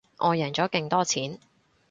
[0.17, 1.37] 我贏咗勁多錢